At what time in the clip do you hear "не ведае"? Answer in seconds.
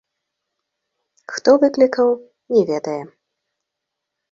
2.57-2.99